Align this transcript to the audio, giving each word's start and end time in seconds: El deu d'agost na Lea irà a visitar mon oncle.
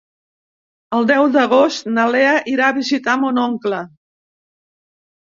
El 0.99 1.03
deu 1.11 1.25
d'agost 1.35 1.89
na 1.97 2.05
Lea 2.15 2.31
irà 2.53 2.71
a 2.73 2.75
visitar 2.79 3.15
mon 3.25 3.39
oncle. 3.43 3.83